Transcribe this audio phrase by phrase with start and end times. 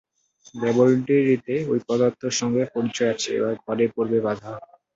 [0.55, 4.53] ল্যাবরেটরিতে ঐ পদার্থটার সঙ্গে পরিচয় আছে, এবার ঘরে পড়বে বাঁধা।